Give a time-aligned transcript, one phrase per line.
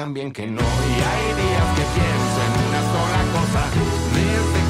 [0.00, 0.62] También que no.
[0.62, 3.62] Y hay días que pienso en una sola cosa,
[4.14, 4.69] desde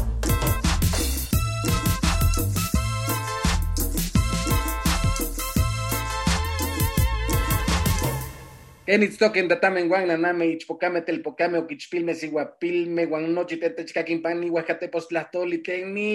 [8.91, 16.07] Enitztoken tatamen guan naname ichpocame telpocame oquichpilme siguapilme guan nochi tetechcaquimpani huajatepos tlahtoli teni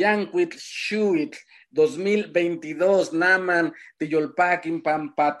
[0.00, 1.38] yancuitl xuitl
[1.74, 5.36] 2022 naman tiyolpaquin pampa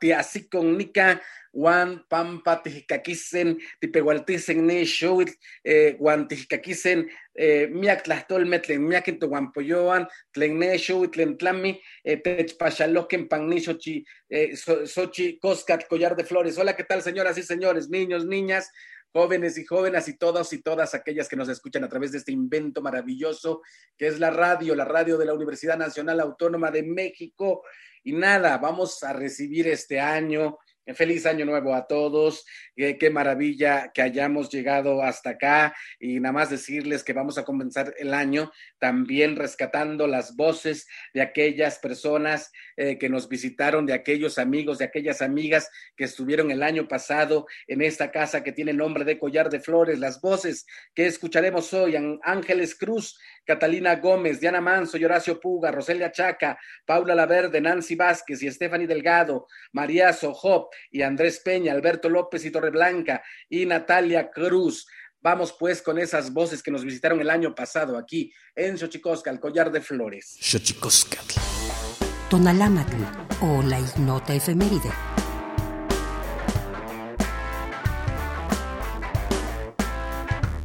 [0.00, 1.20] tiasicon nica
[1.56, 5.32] guan pampa tijcaquisen tipehualtisen ni xuitl
[5.64, 10.04] eh, guan tijcaquisen eh, miak tlahtolme tlen miakin tohuampoyoan
[10.34, 11.72] tlen xuitl tlen tlami
[12.04, 16.58] eh, techpaxaloquen pan ni xochi eh, so- Sochi Coscat, Collar de Flores.
[16.58, 18.68] Hola, ¿qué tal, señoras y señores, niños, niñas,
[19.16, 22.32] jóvenes y jóvenes y todos y todas aquellas que nos escuchan a través de este
[22.32, 23.62] invento maravilloso
[23.96, 27.62] que es la radio, la radio de la Universidad Nacional Autónoma de México?
[28.04, 30.58] Y nada, vamos a recibir este año
[30.94, 32.46] Feliz año nuevo a todos.
[32.76, 37.92] qué maravilla que hayamos llegado hasta acá y nada más decirles que vamos a comenzar
[37.98, 44.38] el año también rescatando las voces de aquellas personas eh, que nos visitaron, de aquellos
[44.38, 49.04] amigos, de aquellas amigas que estuvieron el año pasado en esta casa que tiene nombre
[49.04, 49.98] de Collar de Flores.
[49.98, 56.58] Las voces que escucharemos hoy, Ángeles Cruz, Catalina Gómez, Diana Manso, Horacio Puga, Roselia Chaca,
[56.84, 62.50] Paula Laverde, Nancy Vázquez y Stephanie Delgado, María Sojop, y Andrés Peña, Alberto López y
[62.50, 64.86] Torreblanca y Natalia Cruz.
[65.22, 69.40] Vamos pues con esas voces que nos visitaron el año pasado aquí en Xochicosca, el
[69.40, 70.36] collar de flores.
[70.40, 71.18] Xochicosca.
[72.30, 73.02] Tonalámatl
[73.42, 74.90] o la ignota efeméride.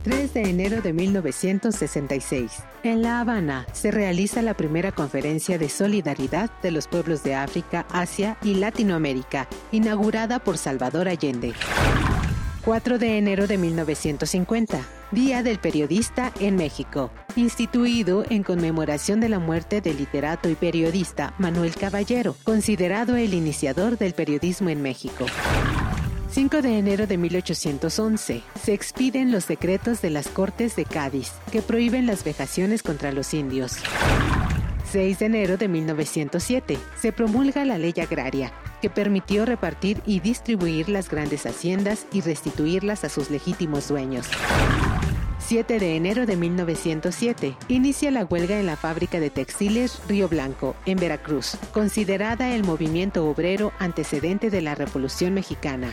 [0.04, 2.52] 3 de enero de 1966.
[2.84, 7.86] En La Habana se realiza la primera conferencia de solidaridad de los pueblos de África,
[7.92, 11.54] Asia y Latinoamérica, inaugurada por Salvador Allende.
[12.64, 14.80] 4 de enero de 1950.
[15.12, 21.34] Día del Periodista en México, instituido en conmemoración de la muerte del literato y periodista
[21.38, 25.26] Manuel Caballero, considerado el iniciador del periodismo en México.
[26.30, 31.62] 5 de enero de 1811 se expiden los decretos de las Cortes de Cádiz que
[31.62, 33.78] prohíben las vejaciones contra los indios.
[34.92, 38.52] 6 de enero de 1907 se promulga la ley agraria
[38.82, 44.28] que permitió repartir y distribuir las grandes haciendas y restituirlas a sus legítimos dueños.
[45.40, 50.76] 7 de enero de 1907, inicia la huelga en la fábrica de textiles Río Blanco,
[50.86, 55.92] en Veracruz, considerada el movimiento obrero antecedente de la Revolución Mexicana.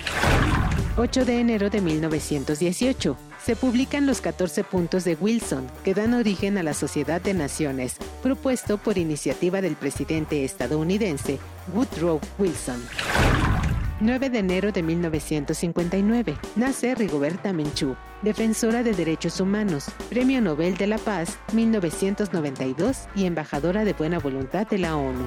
[0.96, 3.16] 8 de enero de 1918,
[3.48, 7.96] se publican los 14 puntos de Wilson, que dan origen a la Sociedad de Naciones,
[8.22, 11.38] propuesto por iniciativa del presidente estadounidense
[11.72, 12.84] Woodrow Wilson.
[14.00, 20.86] 9 de enero de 1959, nace Rigoberta Menchú, defensora de derechos humanos, Premio Nobel de
[20.86, 25.26] la Paz 1992 y embajadora de buena voluntad de la ONU.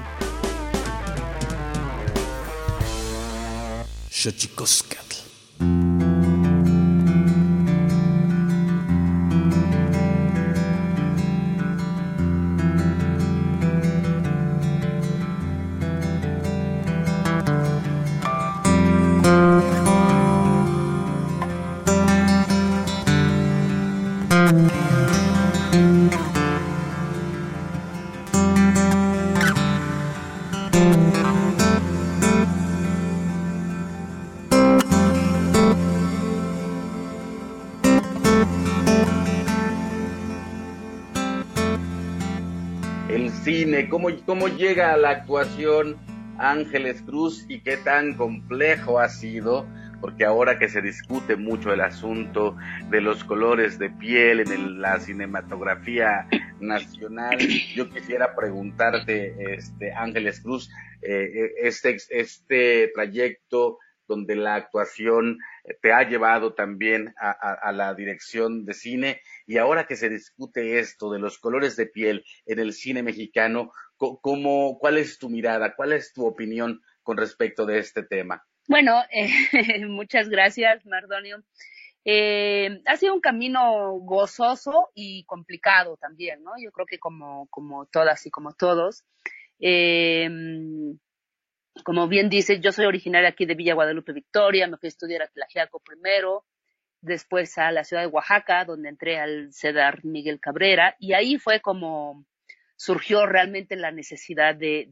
[43.92, 45.98] Cómo, llega a la actuación
[46.40, 49.68] Ángeles Cruz y qué tan complejo ha sido,
[50.00, 52.56] porque ahora que se discute mucho el asunto
[52.90, 56.28] de los colores de piel en la cinematografía
[56.62, 57.38] nacional,
[57.76, 60.70] yo quisiera preguntarte, este, Ángeles Cruz,
[61.02, 63.78] eh, eh, este, este trayecto
[64.08, 65.38] donde la actuación
[65.82, 69.22] te ha llevado también a, la dirección de cine
[69.52, 73.74] y ahora que se discute esto de los colores de piel en el cine mexicano,
[73.98, 78.46] ¿cómo, ¿cuál es tu mirada, cuál es tu opinión con respecto de este tema?
[78.70, 81.44] Bueno, eh, muchas gracias, Mardonio.
[82.06, 86.52] Eh, ha sido un camino gozoso y complicado también, ¿no?
[86.58, 89.04] Yo creo que como, como todas y como todos.
[89.60, 90.30] Eh,
[91.84, 95.24] como bien dices, yo soy originaria aquí de Villa Guadalupe Victoria, me fui a estudiar
[95.24, 96.46] a Tlaxiaco primero,
[97.02, 101.60] después a la ciudad de Oaxaca, donde entré al CEDAR Miguel Cabrera, y ahí fue
[101.60, 102.26] como
[102.82, 104.90] surgió realmente la necesidad de,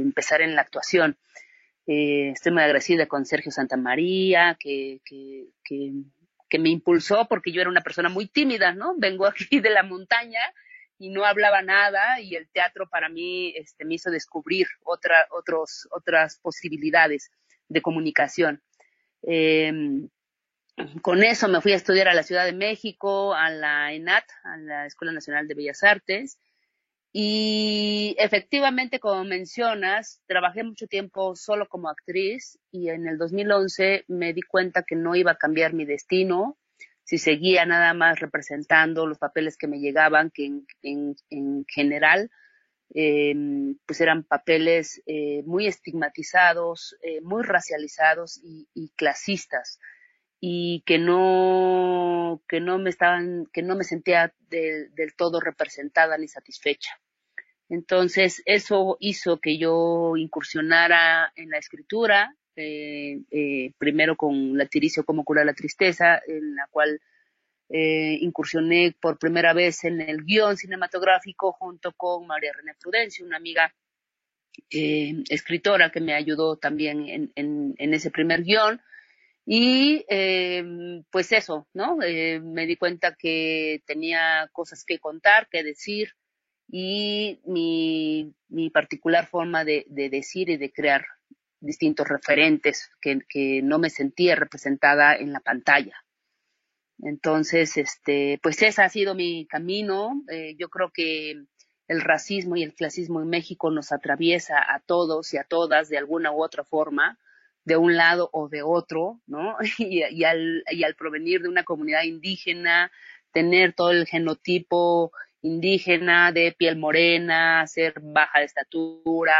[0.00, 1.18] empezar en la actuación.
[1.88, 7.82] Eh, estoy muy agradecida con Sergio Santamaría, que, que, me impulsó porque yo era una
[7.82, 8.94] persona muy tímida, ¿no?
[8.96, 10.40] Vengo aquí de la montaña
[10.96, 15.88] y no hablaba nada y el teatro para mí este, me hizo descubrir otra, otros,
[15.90, 17.32] otras posibilidades
[17.68, 18.62] de comunicación.
[19.22, 20.08] Em,
[21.02, 24.56] con eso me fui a estudiar a la Ciudad de México, a la ENAT, a
[24.58, 26.38] la Escuela Nacional de Bellas Artes.
[27.12, 34.34] Y efectivamente, como mencionas, trabajé mucho tiempo solo como actriz y en el 2011 me
[34.34, 36.58] di cuenta que no iba a cambiar mi destino,
[37.04, 42.30] si seguía nada más representando los papeles que me llegaban, que en, general
[42.92, 49.78] em, pues eran papeles eh, muy estigmatizados, eh, muy racializados y, clasistas
[50.40, 56.28] y que no que no me estaban que no me sentía del todo representada ni
[56.28, 56.90] satisfecha
[57.68, 65.04] Entonces, eso hizo que yo incursionara en la escritura, eh, eh, primero con La Tiricio,
[65.04, 67.00] cómo curar la tristeza, en la cual
[67.70, 73.38] eh, incursioné por primera vez en el guion cinematográfico junto con María René Prudencio, una
[73.38, 73.74] amiga
[74.70, 78.80] escritora que me ayudó también en, en, en ese primer guion.
[79.46, 80.64] Y eh,
[81.10, 82.02] pues eso, ¿no?
[82.02, 86.14] Eh, me di cuenta que tenía cosas que contar, que decir
[86.68, 91.06] y mi, mi particular forma de, de decir y de crear
[91.60, 95.94] distintos referentes que, que no me sentía representada en la pantalla.
[96.98, 100.22] Entonces, este, pues ese ha sido mi camino.
[100.28, 101.44] Eh, yo creo que
[101.88, 105.98] el racismo y el clasismo en México nos atraviesa a todos y a todas de
[105.98, 107.18] alguna u otra forma,
[107.66, 109.56] de un lado o de otro, ¿no?
[109.78, 112.90] Y, al, y al provenir de una comunidad indígena,
[113.32, 119.36] tener todo el genotipo indígena de piel morena, ser baja de estatura,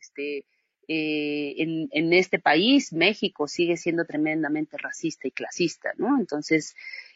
[0.00, 0.46] este,
[0.88, 6.18] eh, en, este país, México, sigue siendo tremendamente racista y clasista, ¿no?
[6.18, 6.74] Entonces,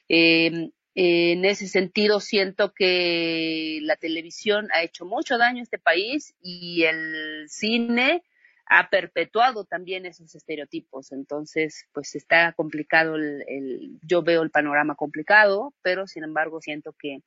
[0.09, 6.35] eh, en ese sentido, siento que la televisión ha hecho mucho daño a este país
[6.43, 8.23] y el cine
[8.73, 11.11] ha perpetuado también esos estereotipos.
[11.11, 17.19] Entonces, pues está complicado el, yo veo el panorama complicado, pero sin embargo siento que,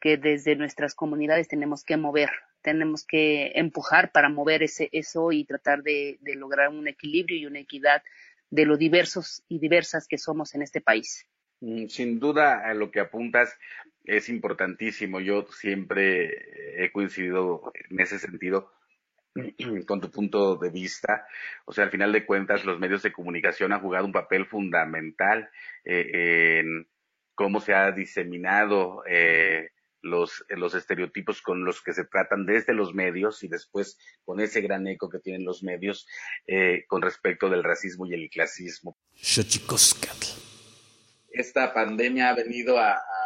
[0.00, 2.30] que desde nuestras comunidades tenemos que mover,
[2.62, 7.44] tenemos que empujar para mover ese, eso y tratar de, de lograr un equilibrio y
[7.44, 8.02] una equidad
[8.48, 11.26] de lo diversos y diversas que somos en este país.
[11.88, 13.58] Sin duda, a lo que apuntas
[14.04, 15.20] es importantísimo.
[15.20, 18.72] Yo siempre he coincidido en ese sentido
[19.86, 21.26] con tu punto de vista.
[21.64, 25.50] O sea, al final de cuentas, los medios de comunicación han jugado un papel fundamental
[25.84, 26.86] eh, en
[27.34, 29.70] cómo se ha diseminado eh,
[30.02, 34.60] los, los estereotipos con los que se tratan desde los medios y después con ese
[34.60, 36.06] gran eco que tienen los medios
[36.46, 38.96] eh, con respecto del racismo y el clasismo.
[41.30, 43.21] Esta pandemia ha venido a, a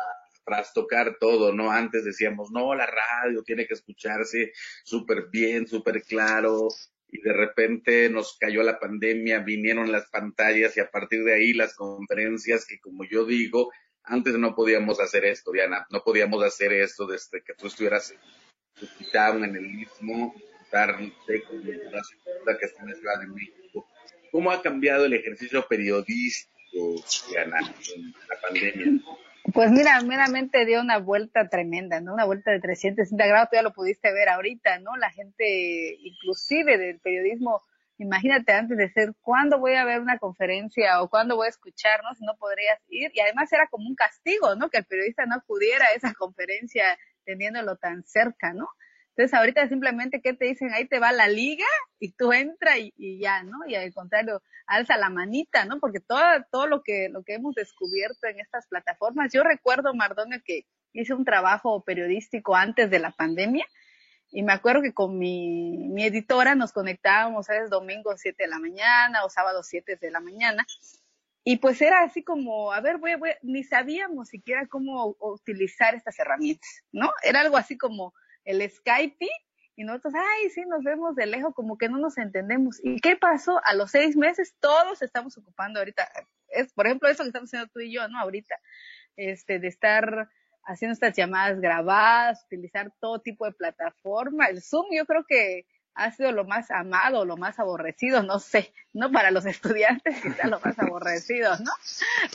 [0.46, 1.72] trastocar todo, ¿no?
[1.72, 4.52] Antes decíamos, no, la radio tiene que escucharse
[4.84, 6.68] súper bien, súper claro,
[7.08, 11.52] y de repente nos cayó la pandemia, vinieron las pantallas y a partir de ahí
[11.52, 13.72] las conferencias que, como yo digo,
[14.04, 18.14] antes no podíamos hacer esto, Diana, no podíamos hacer esto desde que tú estuvieras
[19.12, 21.12] en el istmo, estar con
[21.90, 23.88] la segunda que está en la Ciudad de México.
[24.30, 27.58] ¿Cómo ha cambiado el ejercicio periodístico, Diana,
[27.94, 29.02] en la pandemia?
[29.54, 32.14] Pues mira, meramente dio una vuelta tremenda, ¿no?
[32.14, 34.96] Una vuelta de 360 grados, tú ya lo pudiste ver ahorita, ¿no?
[34.96, 37.62] La gente, inclusive del periodismo,
[37.98, 42.02] imagínate antes de ser, ¿cuándo voy a ver una conferencia o cuándo voy a escuchar,
[42.02, 42.14] ¿no?
[42.14, 43.10] Si no podrías ir.
[43.14, 44.68] Y además era como un castigo, ¿no?
[44.68, 48.68] Que el periodista no acudiera a esa conferencia teniéndolo tan cerca, ¿no?
[49.16, 50.74] Entonces ahorita simplemente, ¿qué te dicen?
[50.74, 51.64] Ahí te va la liga
[51.98, 53.66] y tú entras y, y, ya, ¿no?
[53.66, 55.80] Y al contrario, alza la manita, ¿no?
[55.80, 56.20] Porque todo,
[56.50, 61.14] todo lo que, lo que hemos descubierto en estas plataformas, yo recuerdo, Mardonio, que hice
[61.14, 63.66] un trabajo periodístico antes de la pandemia
[64.30, 67.70] y me acuerdo que con mi, mi editora nos conectábamos, ¿sabes?
[67.70, 70.66] Domingo 7 de la mañana o sábado 7 de la mañana.
[71.42, 76.18] Y pues era así como, a ver, voy, voy, ni sabíamos siquiera cómo utilizar estas
[76.18, 77.12] herramientas, ¿no?
[77.22, 78.12] Era algo así como,
[78.46, 79.28] el Skype
[79.76, 82.80] y nosotros, ay, sí, nos vemos de lejos, como que no nos entendemos.
[82.82, 83.60] ¿Y qué pasó?
[83.62, 86.08] A los seis meses todos estamos ocupando ahorita,
[86.48, 88.18] es por ejemplo eso que estamos haciendo tú y yo, ¿no?
[88.18, 88.54] Ahorita,
[89.16, 90.30] este, de estar
[90.64, 94.46] haciendo estas llamadas grabadas, utilizar todo tipo de plataforma.
[94.46, 98.72] El Zoom yo creo que ha sido lo más amado, lo más aborrecido, no sé,
[98.92, 101.72] no para los estudiantes quizá lo más aborrecido, ¿no?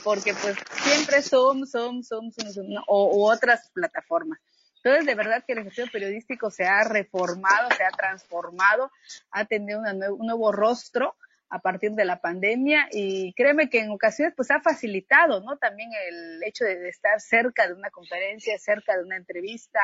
[0.04, 4.38] Porque pues siempre Zoom, Zoom, Zoom, Zoom, o u otras plataformas.
[4.84, 8.90] Entonces, de verdad que el ejercicio periodístico se ha reformado, se ha transformado,
[9.30, 11.14] ha tenido una un nuevo rostro
[11.48, 15.58] a partir de la pandemia y créeme que en ocasiones pues ha facilitado, ¿no?
[15.58, 19.80] También el hecho de, de estar cerca de una conferencia, cerca de una entrevista,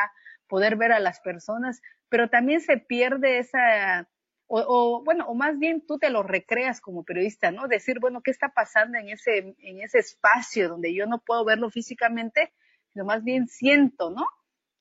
[0.49, 4.09] poder ver a las personas, pero también se pierde esa,
[4.47, 7.69] o, o, bueno, o más bien tú te lo recreas como periodista, ¿no?
[7.69, 11.71] Decir, bueno, ¿qué está pasando en ese, en ese espacio donde yo no puedo verlo
[11.71, 12.55] físicamente,
[12.95, 14.27] sino más bien siento, ¿no?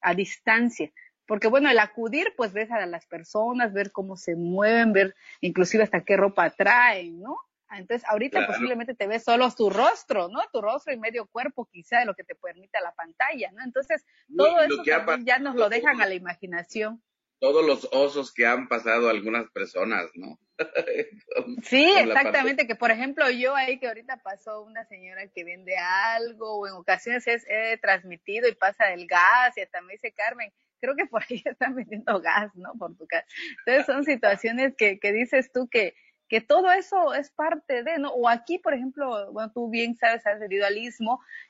[0.01, 0.91] A distancia.
[1.25, 5.83] Porque bueno, el acudir, pues ves a las personas, ver cómo se mueven, ver inclusive
[5.83, 7.37] hasta qué ropa traen, ¿no?
[7.69, 8.53] Entonces, ahorita claro.
[8.53, 10.39] posiblemente te ves solo tu rostro, ¿no?
[10.53, 13.61] Tu rostro y medio cuerpo, quizá, de lo que te permite la pantalla, ¿no?
[13.63, 14.83] Entonces, todo eso
[15.25, 17.03] ya nos lo dejan a la imaginación.
[17.39, 20.39] Todos los osos que han pasado algunas personas, ¿no?
[21.63, 26.59] sí, exactamente, que por ejemplo yo ahí que ahorita pasó una señora que vende algo
[26.59, 30.51] o en ocasiones es, he transmitido y pasa el gas y hasta me dice Carmen,
[30.79, 32.73] creo que por ahí están vendiendo gas, ¿no?
[32.77, 33.25] Por tu casa.
[33.59, 35.95] Entonces son situaciones que, que dices tú que,
[36.27, 38.09] que todo eso es parte de, ¿no?
[38.11, 40.75] O aquí, por ejemplo, bueno, tú bien sabes, has debido al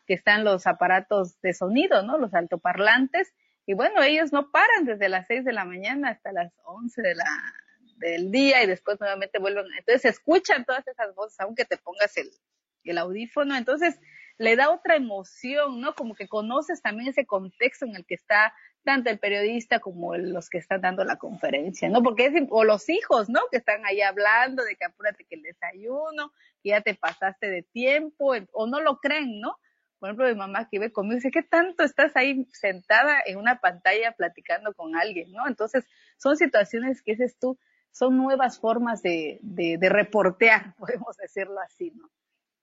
[0.06, 2.18] que están los aparatos de sonido, ¿no?
[2.18, 3.34] Los altoparlantes,
[3.68, 7.16] y bueno, ellos no paran desde las 6 de la mañana hasta las 11 de
[7.16, 7.26] la,
[7.98, 9.66] del día y después nuevamente vuelven.
[9.78, 12.32] Entonces escuchan todas esas voces, aunque te pongas el,
[12.86, 13.58] el audífono.
[13.58, 14.00] Entonces
[14.38, 15.96] le da otra emoción, ¿no?
[15.96, 18.54] Como que conoces también ese contexto en el que está
[18.86, 22.02] tanto el periodista como los que están dando la conferencia, ¿no?
[22.02, 23.42] Porque es, o los hijos, ¿no?
[23.52, 26.32] Que están ahí hablando de que apúrate que el desayuno,
[26.64, 29.58] que ya te pasaste de tiempo, o no lo creen, ¿no?
[30.00, 33.60] Por ejemplo, mi mamá que ve conmigo dice, ¿qué tanto estás ahí sentada en una
[33.60, 35.48] pantalla platicando con alguien, ¿no?
[35.48, 35.86] Entonces,
[36.18, 37.58] son situaciones que dices tú,
[37.92, 42.10] son nuevas formas de, de, de reportear, podemos decirlo así, ¿no?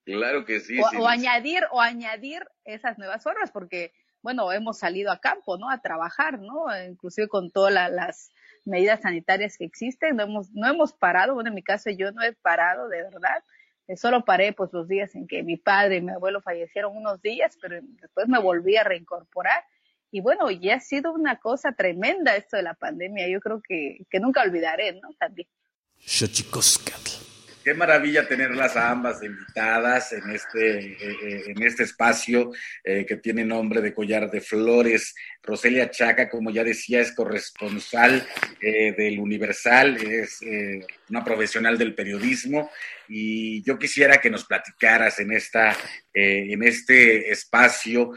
[0.05, 0.79] Claro que sí.
[0.81, 0.97] O, sí.
[0.99, 3.93] o añadir, o añadir esas nuevas formas, porque
[4.25, 5.69] bueno, hemos salido a campo, ¿no?
[5.69, 6.65] A trabajar, ¿no?
[6.89, 8.33] Inclusive con todas las
[8.65, 12.23] medidas sanitarias que existen, no hemos, no hemos parado, bueno, en mi caso yo no
[12.23, 13.45] he parado, de verdad,
[13.97, 17.59] solo paré pues los días en que mi padre y mi abuelo fallecieron unos días,
[17.61, 19.65] pero después me volví a reincorporar
[20.11, 24.07] y bueno, ya ha sido una cosa tremenda esto de la pandemia, yo creo que,
[24.09, 25.09] que nunca olvidaré, ¿no?
[25.19, 25.49] También.
[27.65, 32.53] Qué maravilla tenerlas a ambas invitadas en este, eh, eh, en este espacio
[32.85, 35.15] eh, que tiene nombre de Collar de Flores.
[35.43, 38.27] Roselia Chaca, como ya decía, es corresponsal
[38.61, 40.41] del Universal, es
[41.11, 42.71] una profesional del periodismo
[43.09, 45.77] y yo quisiera que nos platicaras en, esta,
[46.15, 48.13] en este espacio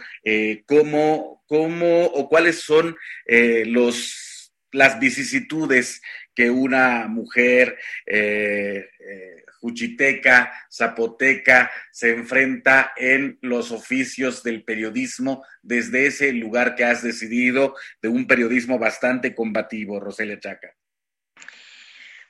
[0.65, 6.01] cómo, cómo o cuáles son los, las vicisitudes
[6.37, 16.05] que una mujer eh, eh, juchiteca, zapoteca, se enfrenta en los oficios del periodismo desde
[16.05, 20.75] ese lugar que has decidido, de un periodismo bastante combativo, Roselia Chaca.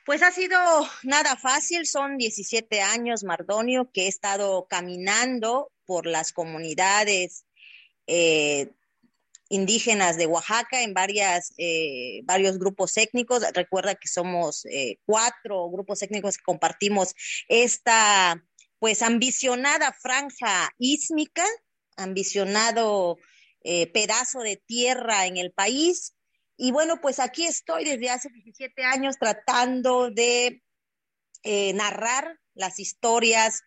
[0.06, 0.58] Pues ha sido
[1.02, 7.44] nada fácil, son 17 años, Mardonio, que he estado caminando por las comunidades
[8.06, 8.70] eh,
[9.48, 13.42] indígenas de Oaxaca en varias, eh, varios grupos étnicos.
[13.54, 17.14] Recuerda que somos eh, cuatro grupos étnicos que compartimos
[17.48, 18.42] esta
[18.78, 21.44] pues ambicionada franja ísmica,
[21.96, 23.18] ambicionado
[23.64, 26.14] eh, pedazo de tierra en el país.
[26.56, 30.62] Y bueno, pues aquí estoy desde hace 17 años tratando de
[31.74, 33.62] narrar las historias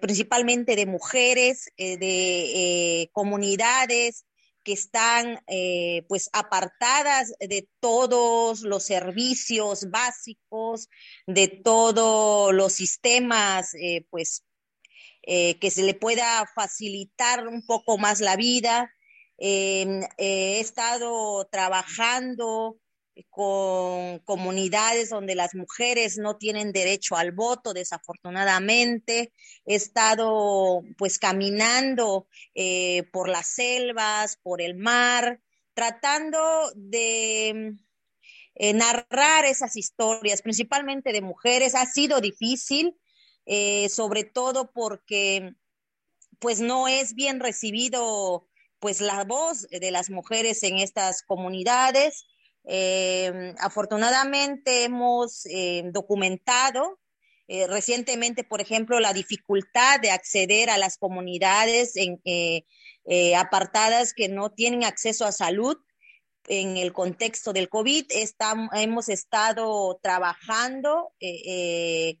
[0.00, 4.27] principalmente de mujeres, de comunidades,
[4.62, 10.88] que están eh, pues apartadas de todos los servicios básicos,
[11.26, 14.44] de todos los sistemas eh, pues
[15.22, 18.90] eh, que se le pueda facilitar un poco más la vida.
[19.36, 22.78] Em, he estado trabajando
[23.30, 29.32] con comunidades donde las mujeres no tienen derecho al voto, desafortunadamente.
[29.66, 35.40] He estado pues caminando eh, por las selvas, por el mar,
[35.74, 36.38] tratando
[36.74, 37.74] de
[38.54, 41.74] eh, narrar esas historias, principalmente de mujeres.
[41.74, 42.96] Ha sido difícil,
[43.46, 45.54] eh, sobre todo porque
[46.38, 48.48] pues no es bien recibido
[48.80, 52.26] pues la voz de las mujeres en estas comunidades.
[52.64, 56.98] Eh, afortunadamente hemos eh, documentado
[57.48, 62.64] eh, recientemente, por ejemplo, la dificultad de acceder a las comunidades en, eh,
[63.06, 65.78] eh, apartadas que no tienen acceso a salud
[66.46, 68.04] en el contexto del COVID.
[68.10, 71.12] Estamos, hemos estado trabajando,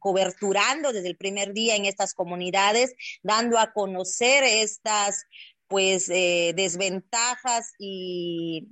[0.00, 5.24] coberturando desde el primer día en estas comunidades, dando a conocer estas
[5.66, 8.68] pues desventajas y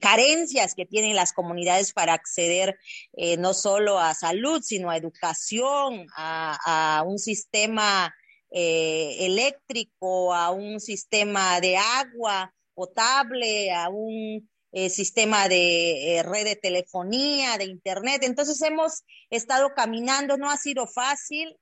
[0.00, 2.78] carencias que tienen las comunidades para acceder
[3.12, 8.14] eh, no solo a salud, sino a educación, a, un sistema
[8.50, 16.56] eh, eléctrico, a un sistema de agua potable, a un eh, sistema de red de
[16.56, 18.22] telefonía, de internet.
[18.22, 21.56] Entonces hemos estado caminando, no ha sido fácil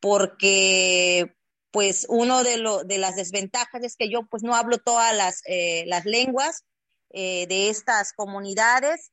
[0.00, 1.32] porque
[1.74, 5.42] pues uno de, lo, de las desventajas es que yo pues no hablo todas las,
[5.44, 6.64] eh, las lenguas
[7.10, 9.10] eh, de estas comunidades,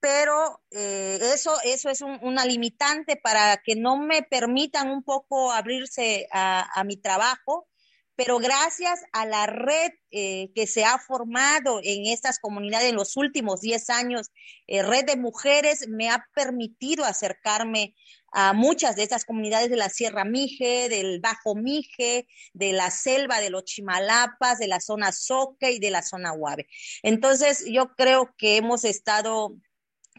[0.00, 5.52] pero eh, eso, eso es un, una limitante para que no me permitan un poco
[5.52, 7.68] abrirse a, a mi trabajo,
[8.16, 13.60] pero gracias a la red que se ha formado en estas comunidades en los últimos
[13.60, 14.30] 10 años,
[14.66, 17.94] Red de Mujeres, me ha permitido acercarme
[18.32, 23.40] a muchas de estas comunidades de la Sierra Mije, del Bajo Mije, de la selva
[23.40, 26.68] de los Chimalapas, de la zona Soque y de la zona Huave.
[27.02, 29.56] Entonces, yo creo que hemos estado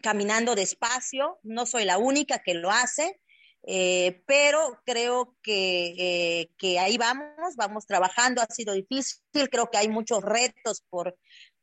[0.02, 3.20] caminando despacio, no soy la única que lo hace,
[3.66, 9.20] eh, pero creo que, eh, que, ahí vamos, vamos trabajando, ha sido difícil,
[9.50, 11.16] creo que hay muchos retos por,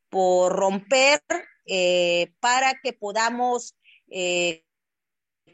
[0.09, 1.21] por romper
[1.65, 3.75] eh, para que podamos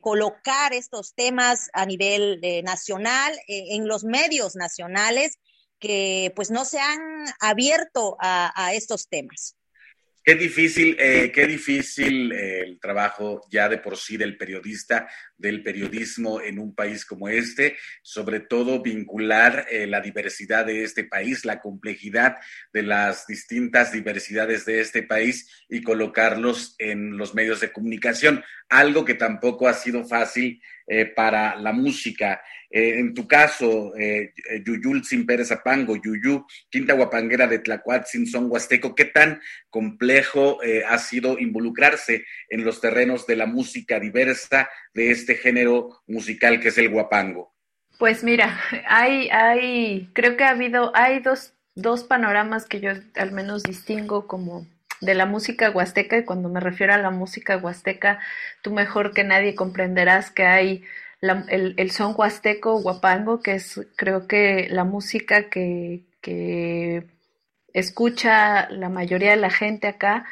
[0.03, 5.39] colocar estos temas a nivel nacional, en los medios nacionales,
[5.79, 6.99] que pues no se han
[7.39, 9.55] abierto a estos temas.
[10.25, 15.05] Qué difícil, eh, qué difícil eh, el trabajo ya de por sí del periodista,
[15.38, 21.03] del periodismo en un país como este, sobre todo vincular eh, la diversidad de este
[21.03, 22.38] país, la complejidad
[22.71, 29.03] de las distintas diversidades de este país y colocarlos en los medios de comunicación, algo
[29.03, 30.62] que tampoco ha sido fácil
[31.15, 32.41] para la música.
[32.75, 34.33] Eh, en tu caso, eh,
[34.65, 40.81] Yuyul Sin Pérez Apango, Yuyu, Quinta Guapanguera de Tlacuatzin, Son Huasteco, ¿qué tan complejo eh,
[40.83, 46.69] ha sido involucrarse en los terrenos de la música diversa de este género musical que
[46.69, 47.53] es el guapango?
[47.99, 53.31] Pues mira, hay, hay, creo que ha habido, hay dos, dos panoramas que yo al
[53.33, 54.65] menos distingo como
[54.99, 58.19] de la música huasteca y cuando me refiero a la música huasteca,
[58.63, 60.83] tú mejor que nadie comprenderás que hay
[61.23, 66.03] el, son huasteco, guapango, que es creo que la música que,
[67.73, 70.25] escucha la mayoría de la gente acá,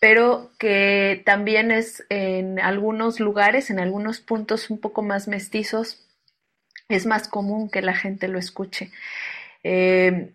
[0.00, 6.04] pero que también es en algunos lugares, en algunos puntos un poco más mestizos,
[6.88, 8.90] es más común que la gente lo escuche.
[9.62, 10.32] Eh,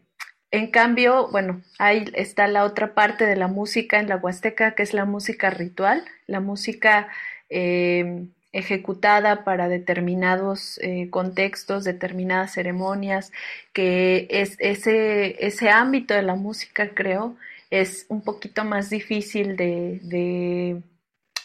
[0.51, 4.83] en cambio, bueno, ahí está la otra parte de la música en la Huasteca, que
[4.83, 7.09] es la música ritual, la música
[7.49, 13.31] eh, ejecutada para determinados eh, contextos, determinadas ceremonias,
[13.73, 17.35] que es ese, ese ámbito de la música, creo,
[17.69, 19.99] es un poquito más difícil de,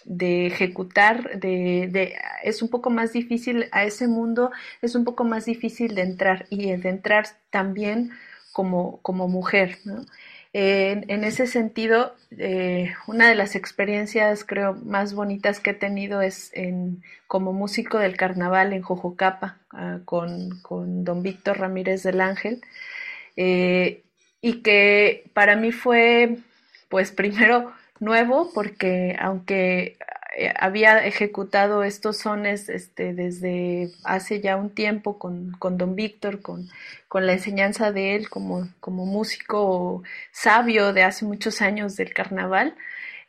[0.05, 5.47] de, ejecutar, de, es un poco más difícil a ese mundo, es un poco más
[5.47, 8.13] difícil de entrar y de entrar también
[8.53, 9.79] como, como mujer.
[9.85, 10.05] ¿no?
[10.55, 16.53] En ese sentido, eh, una de las experiencias creo más bonitas que he tenido es
[17.27, 22.61] como músico del carnaval en Jojocapa ah, con, con, don Víctor Ramírez del Ángel.
[23.37, 24.03] Eh,
[24.43, 26.39] y que para mí fue
[26.89, 29.97] pues primero nuevo porque aunque
[30.59, 36.69] había ejecutado estos sones este, desde hace ya un tiempo con, con don Víctor, con,
[37.09, 42.75] con, la enseñanza de él como, como músico sabio de hace muchos años del carnaval.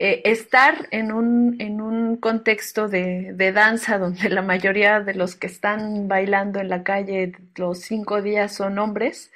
[0.06, 5.38] Eh, estar en un, en un contexto de, de, danza donde la mayoría de los
[5.38, 9.32] que están bailando en la calle los cinco días son hombres,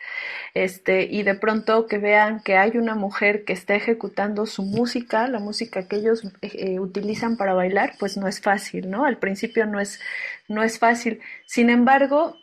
[0.54, 5.30] este, y de pronto que vean que hay una mujer que está ejecutando su música,
[5.30, 9.06] la música que ellos eh, eh, utilizan para bailar, pues no es fácil, ¿no?
[9.06, 10.02] Al principio no es,
[10.50, 11.22] no es fácil.
[11.46, 12.36] Sin embargo,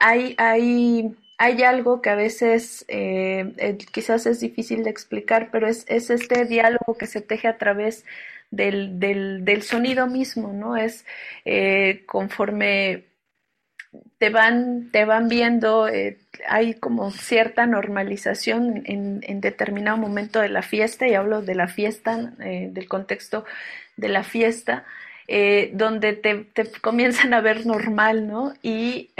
[0.00, 5.68] hay, hay hay algo que a veces eh, eh, quizás es difícil de explicar, pero
[5.68, 8.04] es, es, este diálogo que se teje a través
[8.50, 10.76] del, del, del sonido mismo, ¿no?
[10.76, 11.06] Es
[11.44, 13.04] eh, conforme
[14.18, 15.88] te van, te van viendo,
[16.48, 21.68] hay como cierta normalización en, en, determinado momento de la fiesta, y hablo de la
[21.68, 23.44] fiesta, del contexto
[23.96, 24.84] de la fiesta,
[25.72, 28.54] donde te, te, comienzan a ver normal, ¿no?
[28.62, 29.10] Y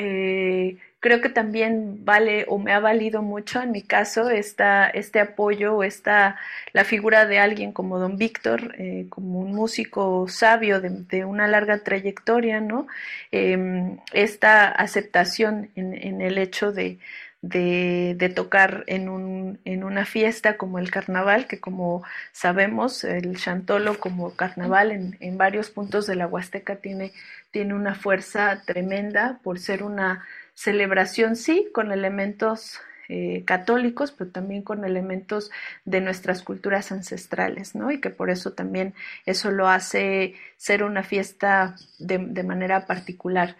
[1.01, 5.77] creo que también vale o me ha valido mucho en mi caso esta, este apoyo
[5.77, 6.37] o esta,
[6.73, 11.79] la figura de alguien como don Víctor, eh, como un músico sabio de, una larga
[11.85, 12.87] trayectoria, ¿no?
[13.31, 16.99] Em, esta aceptación en, el hecho de,
[17.43, 23.37] de, de, tocar en, un, en una fiesta como el carnaval, que como sabemos, el
[23.37, 27.13] chantolo como carnaval en, en varios puntos de la Huasteca tiene,
[27.53, 30.25] tiene una fuerza tremenda por ser una
[30.59, 35.53] celebración, sí, con elementos eh, católicos, pero también con elementos
[35.85, 37.93] de nuestras culturas ancestrales, ¿no?
[37.93, 38.93] Y que por eso también
[39.25, 43.55] eso lo hace ser una fiesta de, manera particular.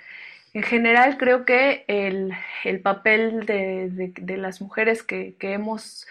[0.55, 2.33] En general, creo que el,
[2.81, 6.05] papel de, las mujeres que, hemos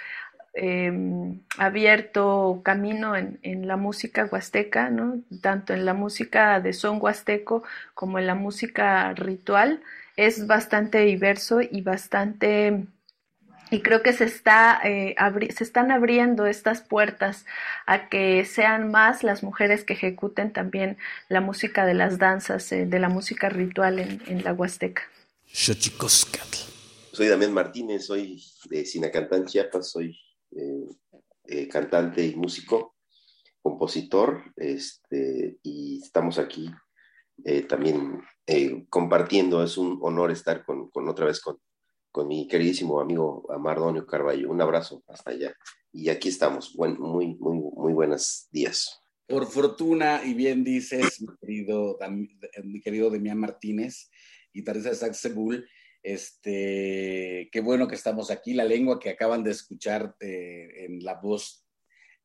[0.54, 5.20] em, abierto camino en, en, la música huasteca, ¿no?
[5.42, 9.82] tanto en la música de son huasteco como en la música ritual,
[10.18, 12.86] es bastante diverso y bastante
[13.70, 15.16] y creo que se está eh,
[15.56, 17.46] se están abriendo estas puertas
[17.86, 20.98] a que sean más las mujeres que ejecuten también
[21.30, 25.04] la música de las danzas, eh, de la música ritual en, en la Huasteca.
[27.12, 30.18] Soy Damián Martínez, soy de Sinacantán, Chiapas, soy
[31.46, 32.96] eh, cantante y músico,
[33.62, 36.70] compositor, este, y estamos aquí
[37.68, 38.22] también
[38.90, 39.64] compartiendo.
[39.64, 41.60] Es un honor estar con, con otra vez con,
[42.12, 44.50] con mi queridísimo amigo Amardonio Carballo.
[44.50, 45.54] Un abrazo hasta allá.
[45.92, 46.74] Y aquí estamos.
[46.76, 49.02] Buen, muy, muy, muy buenos días.
[49.28, 51.98] Por fortuna, y bien dices, mi querido,
[52.64, 54.10] mi querido Demián Martínez
[54.54, 55.68] y Teresa Saxebul,
[56.02, 58.54] este, qué bueno que estamos aquí.
[58.54, 61.66] La lengua que acaban de escuchar eh, en la voz,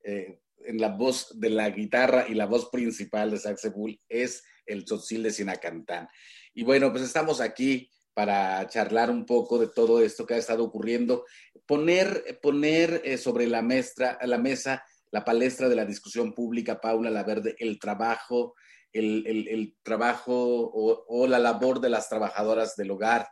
[0.05, 4.85] eh, en la voz de la guitarra y la voz principal de Saxebul es el
[4.85, 6.09] tzotzil de Sinacantán.
[6.55, 10.65] Y bueno, pues estamos aquí para charlar un poco de todo esto que ha estado
[10.65, 11.25] ocurriendo,
[11.67, 17.55] poner, poner eh, sobre la, la mesa la palestra de la discusión pública, Paula Laverde,
[17.59, 18.55] el trabajo,
[18.93, 23.29] el, trabajo o, la labor de las trabajadoras del hogar.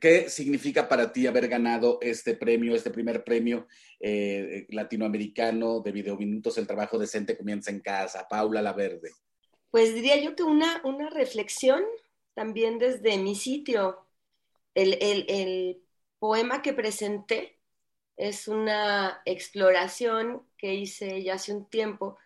[0.00, 3.66] ¿Qué, significa para ti haber ganado este premio, este primer premio
[4.00, 8.26] eh, latinoamericano de videominutos, el trabajo decente comienza en casa?
[8.28, 9.10] Paula Laverde.
[9.70, 11.82] Pues diría yo que una, una reflexión
[12.34, 14.06] también desde mi sitio,
[14.74, 15.80] el,
[16.18, 17.58] poema que presenté
[18.16, 22.16] es una exploración que hice ya hace un tiempo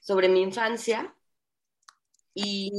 [0.00, 1.14] sobre mi infancia
[2.32, 2.70] y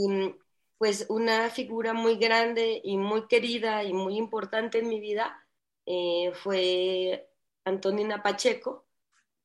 [0.81, 5.45] pues una figura muy grande y muy querida y muy importante en mi vida
[5.85, 7.29] eh, fue
[7.63, 8.87] Antonina Pacheco,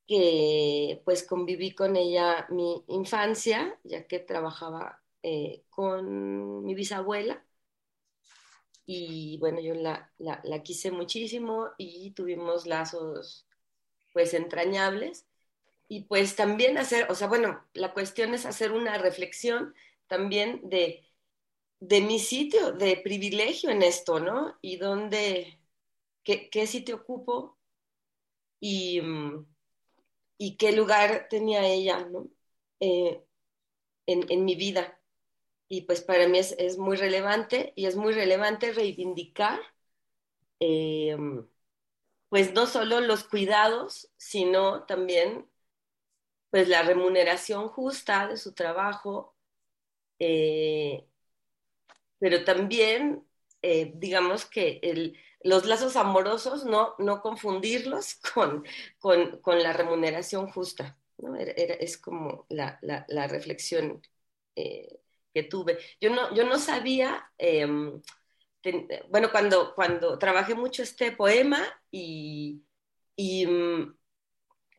[0.06, 7.44] que pues conviví con ella mi infancia, ya que trabajaba eh, con mi bisabuela.
[8.86, 13.46] Y bueno, yo la, la, quise muchísimo y tuvimos lazos
[14.14, 15.26] pues entrañables.
[15.86, 19.74] Y pues también hacer, o sea, bueno, la cuestión es hacer una reflexión
[20.08, 21.05] también de,
[21.80, 24.56] de mi sitio de privilegio en esto, ¿no?
[24.62, 25.60] Y dónde,
[26.24, 27.58] qué, sitio ocupo
[28.60, 29.46] y, mm,
[30.38, 32.28] y, qué lugar tenía ella, ¿no?
[32.80, 33.22] Eh,
[34.06, 35.00] en, en mi vida
[35.68, 39.60] y pues para mí es, muy relevante y es muy relevante reivindicar
[40.60, 41.16] eh,
[42.28, 45.48] pues no solo los cuidados, sino también
[46.50, 49.34] pues la remuneración justa de su trabajo,
[50.18, 51.06] eh,
[52.18, 53.24] pero también
[53.62, 58.64] eh, digamos que el, los lazos amorosos no, no confundirlos con,
[59.00, 60.98] con, la remuneración justa.
[61.18, 61.34] ¿no?
[61.36, 64.02] es como la, la, reflexión
[65.36, 65.78] que tuve.
[66.00, 68.00] Yo no, yo no sabía, em,
[69.10, 72.62] bueno, cuando, cuando trabajé mucho este poema y,
[73.18, 73.94] mm,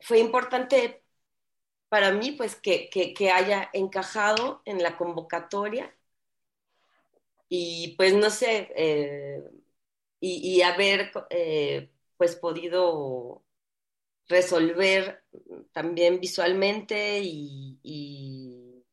[0.00, 1.04] fue importante
[1.88, 2.90] para mí pues que,
[3.32, 5.94] haya encajado en la convocatoria
[7.48, 9.42] y pues no sé, eh,
[10.20, 13.44] y, haber eh, pues podido
[14.26, 15.22] resolver
[15.72, 18.84] también visualmente y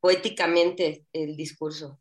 [0.00, 2.00] poéticamente el discurso.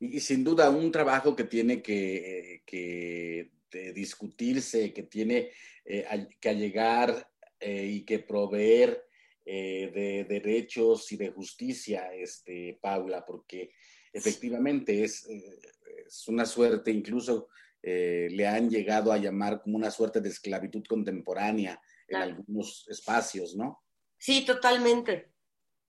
[0.00, 3.52] Y, sin duda un trabajo que tiene que, que
[3.94, 5.50] discutirse, que tiene
[5.84, 9.04] eh, que llegar eh, y que proveer
[9.44, 13.72] eh, de derechos y de justicia, este, Paula, porque
[14.12, 17.48] efectivamente es, es una suerte, incluso
[17.82, 23.82] le han llegado a llamar como una suerte de esclavitud contemporánea en algunos espacios, ¿no?
[24.18, 25.32] Sí, totalmente.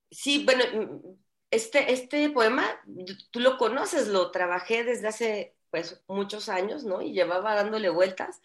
[0.10, 0.64] Sí, bueno,
[1.52, 2.66] este, este poema,
[3.32, 7.02] tú lo conoces, lo trabajé desde hace pues muchos años, ¿no?
[7.02, 8.42] Y llevaba dándole vueltas.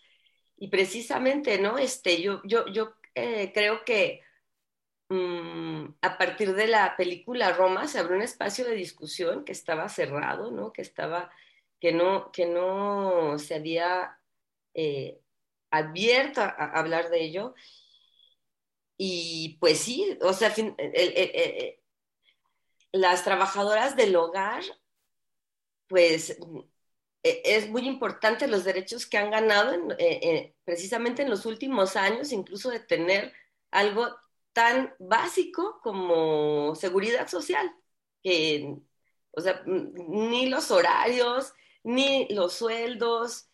[0.56, 1.78] Y precisamente, ¿no?
[1.78, 4.22] Este, yo, yo, yo eh, creo que
[5.10, 10.50] a partir de la película Roma se abrió un espacio de discusión que estaba cerrado,
[10.50, 10.72] ¿no?
[10.72, 11.30] Que estaba,
[11.80, 14.18] que no, que no se había
[14.74, 15.20] eh,
[15.70, 17.54] abierto a, hablar de ello.
[18.98, 20.54] Y pues sí, o sea,
[22.92, 24.62] las trabajadoras del hogar,
[25.86, 26.36] pues
[27.22, 31.96] e, es muy importante los derechos que han ganado eh, eh, precisamente en los últimos
[31.96, 33.32] años, incluso de tener
[33.70, 34.16] algo
[34.58, 37.72] tan básico como seguridad social,
[38.24, 38.76] que,
[39.32, 43.48] o sea, ni los horarios, ni los sueldos,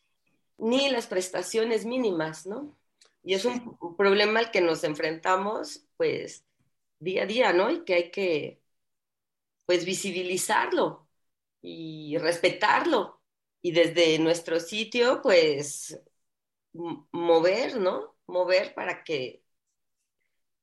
[0.59, 2.79] ni las prestaciones mínimas, ¿no?
[3.25, 6.47] Y es un problema al que nos enfrentamos, pues,
[7.01, 7.71] día a día, ¿no?
[7.71, 8.63] Y que hay que,
[9.67, 11.03] pues, visibilizarlo.
[11.63, 13.23] y respetarlo.
[13.63, 16.01] Y desde nuestro sitio, pues,
[17.13, 18.17] mover, ¿no?
[18.27, 19.44] Mover para que,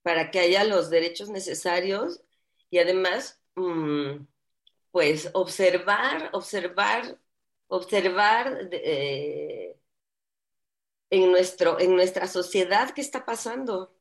[0.01, 2.21] para que haya los derechos necesarios
[2.69, 4.25] y además, mm,
[4.91, 7.19] pues, observar, observar,
[7.67, 9.77] observar eh,
[11.09, 13.95] en, nuestro, en nuestra sociedad qué está pasando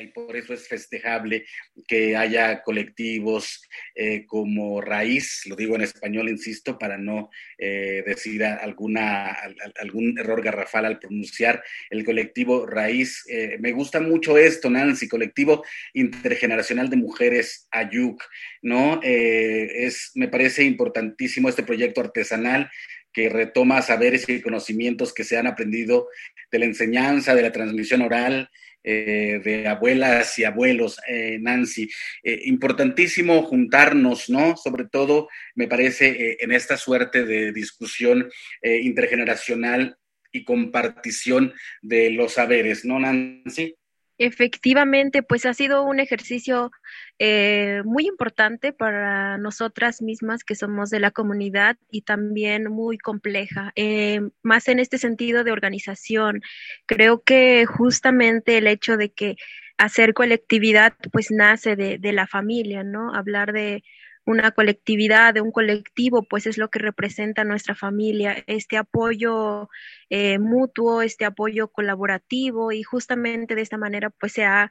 [0.00, 1.46] y por eso es festejable
[1.86, 3.62] que haya colectivos
[3.94, 9.36] eh, como Raíz, lo digo en español, insisto, para no eh, decir alguna,
[9.80, 13.24] algún error garrafal al pronunciar el colectivo Raíz.
[13.28, 18.22] Eh, me gusta mucho esto, Nancy, colectivo intergeneracional de mujeres Ayuk,
[18.62, 19.00] ¿no?
[19.02, 22.70] es, me parece importantísimo este proyecto artesanal
[23.12, 26.08] que retoma saberes y conocimientos que se han aprendido
[26.50, 28.50] de la enseñanza, de la transmisión oral,
[28.84, 31.88] eh, de abuelas y abuelos, eh, Nancy.
[32.22, 34.56] Eh, importantísimo juntarnos, ¿no?
[34.56, 38.30] Sobre todo, me parece, en esta suerte de discusión
[38.62, 39.96] intergeneracional
[40.32, 43.77] y compartición de los saberes, ¿no, Nancy?
[44.18, 46.72] Efectivamente, pues ha sido un ejercicio
[47.20, 53.72] eh, muy importante para nosotras mismas que somos de la comunidad y también muy compleja,
[53.76, 56.42] eh, más en este sentido de organización.
[56.86, 59.36] Creo que justamente el hecho de que
[59.76, 63.14] hacer colectividad pues nace de, de la familia, ¿no?
[63.14, 63.84] Hablar de
[64.28, 69.70] una colectividad, de un colectivo, pues es lo que representa nuestra familia, este apoyo
[70.10, 74.70] eh, mutuo, este apoyo colaborativo y justamente de esta manera pues se ha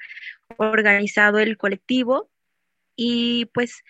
[0.58, 2.30] organizado el colectivo.
[2.96, 3.84] Y pues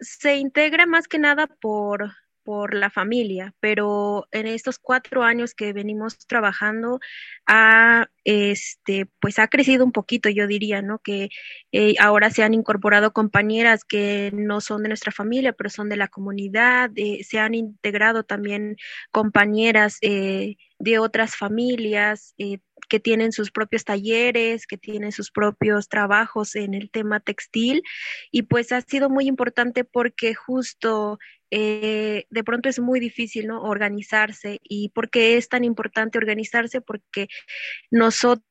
[0.00, 2.12] se integra más que nada por,
[2.44, 7.00] por la familia, pero en estos cuatro años que venimos trabajando,
[7.46, 10.98] ha, este, pues ha crecido un poquito, yo diría, ¿no?
[10.98, 11.28] Que
[11.72, 15.96] eh, ahora se han incorporado compañeras que no son de nuestra familia, pero son de
[15.96, 18.76] la comunidad, eh, se han integrado también
[19.10, 22.34] compañeras eh, de otras familias
[22.88, 27.82] que tienen sus propios talleres, que tienen sus propios trabajos en el tema textil
[28.30, 31.18] y pues ha sido muy importante porque justo
[31.54, 33.62] eh, de pronto es muy difícil, ¿no?
[33.62, 34.58] Organizarse.
[34.62, 36.80] ¿Y por qué es tan importante organizarse?
[36.80, 37.28] Porque
[37.90, 38.46] nosotros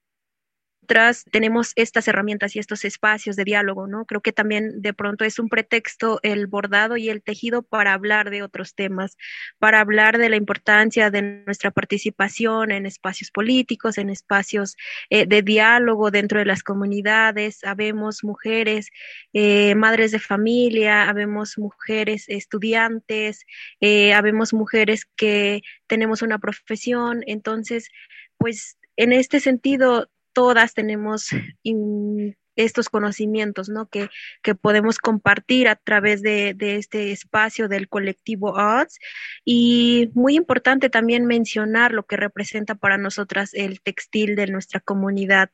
[1.31, 4.05] tenemos estas herramientas y estos espacios de diálogo, ¿no?
[4.05, 8.29] Creo que también de pronto es un pretexto el bordado y el tejido para hablar
[8.29, 9.17] de otros temas,
[9.59, 14.75] para hablar de la importancia de nuestra participación en espacios políticos, en espacios
[15.09, 17.63] eh, de diálogo dentro de las comunidades.
[17.63, 18.89] Habemos mujeres,
[19.33, 23.45] eh, madres de familia, habemos mujeres estudiantes,
[23.79, 27.23] eh, habemos mujeres que tenemos una profesión.
[27.27, 27.89] Entonces,
[28.37, 31.29] pues en este sentido, todas tenemos
[32.55, 33.87] estos conocimientos, ¿no?
[33.87, 34.09] Que,
[34.41, 38.99] que, podemos compartir a través de, de, este espacio del colectivo Arts.
[39.45, 45.49] Y muy importante también mencionar lo que representa para nosotras el textil de nuestra comunidad.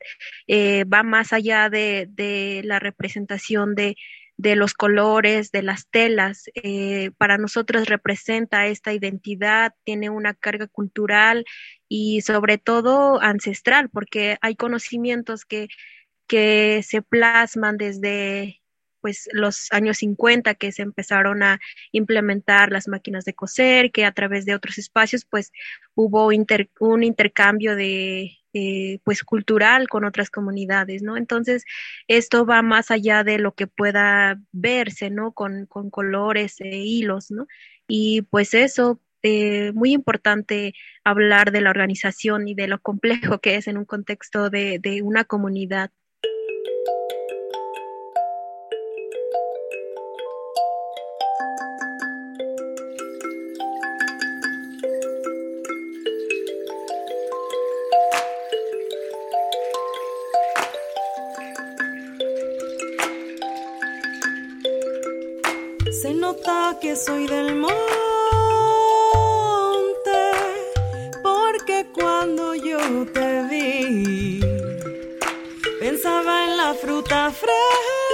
[0.46, 3.96] Eh, va más allá de, de la representación de,
[4.38, 6.44] de los colores, de las telas.
[6.54, 11.44] Eh, para nosotros representa esta identidad, tiene una carga cultural
[11.88, 15.68] y sobre todo ancestral, porque hay conocimientos que,
[16.26, 18.62] que se plasman desde
[19.00, 21.60] pues los años 50 que se empezaron a
[21.92, 25.52] implementar las máquinas de coser, que a través de otros espacios pues
[25.94, 26.26] hubo
[26.80, 31.16] un intercambio de eh, pues cultural con otras comunidades, ¿no?
[31.16, 31.64] Entonces
[32.08, 35.32] esto va más allá de lo que pueda verse, ¿no?
[35.32, 37.46] Con, con colores e hilos, ¿no?
[37.86, 43.56] Y pues eso eh, muy importante hablar de la organización y de lo complejo que
[43.56, 45.90] es en un contexto de, de una comunidad.
[65.90, 67.56] Se nota que soy del
[76.74, 78.07] fruta fresca.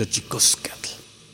[0.00, 0.88] Xochicoscatl.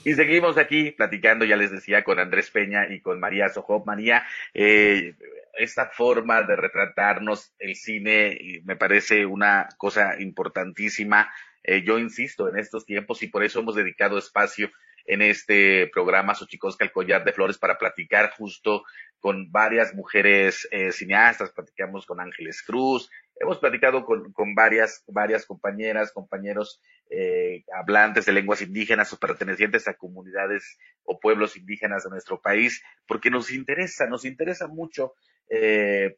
[0.05, 3.87] Y seguimos aquí platicando, ya les decía, con Andrés Peña y con María Sojop.
[3.87, 5.15] María, eh,
[5.57, 11.33] esta forma de retratarnos el cine me parece una cosa importantísima.
[11.63, 14.71] Eh, yo insisto en estos tiempos y por eso hemos dedicado espacio
[15.07, 18.85] en este programa Xochicosca, el collar de flores, para platicar justo
[19.21, 23.09] con varias mujeres eh, cineastas, platicamos con Ángeles Cruz,
[23.39, 26.81] hemos platicado con, con varias, varias compañeras, compañeros
[27.11, 32.83] eh, hablantes de lenguas indígenas o pertenecientes a comunidades o pueblos indígenas de nuestro país,
[33.07, 35.15] porque nos interesa, nos interesa mucho
[35.49, 36.17] eh,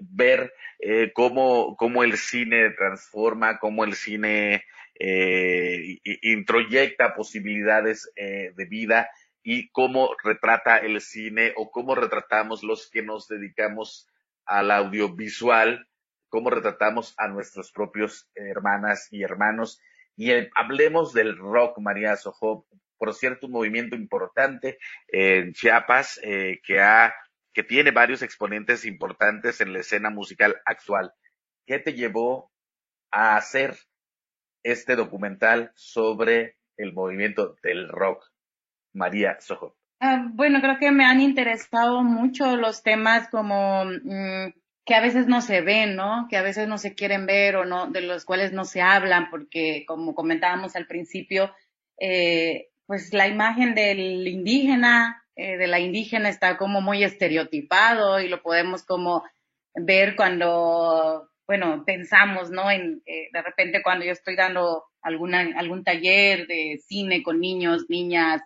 [0.00, 4.64] ver eh, cómo, cómo el cine transforma, cómo el cine
[4.98, 9.08] eh, introyecta posibilidades eh, de vida
[9.42, 14.08] y cómo retrata el cine o cómo retratamos los que nos dedicamos
[14.44, 15.88] al audiovisual,
[16.30, 19.80] cómo retratamos a nuestros propios hermanas y hermanos.
[20.16, 22.66] Y hablemos del rock, María Sojo,
[22.96, 24.78] por cierto, un movimiento importante
[25.08, 27.14] en Chiapas eh, que ha
[27.52, 31.12] que tiene varios exponentes importantes en la escena musical actual.
[31.66, 32.52] ¿Qué te llevó
[33.10, 33.76] a hacer
[34.62, 38.24] este documental sobre el movimiento del rock?
[38.92, 39.76] María Sojo.
[40.00, 44.52] Ah, bueno, creo que me han interesado mucho los temas como mm,
[44.90, 46.26] que a veces no se ven, ¿no?
[46.28, 49.30] Que a veces no se quieren ver o no, de los cuales no se hablan,
[49.30, 51.54] porque como comentábamos al principio,
[51.96, 58.26] eh, pues la imagen del indígena, eh, de la indígena está como muy estereotipado y
[58.26, 59.22] lo podemos como
[59.76, 62.68] ver cuando, bueno, pensamos, ¿no?
[62.68, 67.84] En, eh, de repente cuando yo estoy dando alguna, algún taller de cine con niños,
[67.88, 68.42] niñas,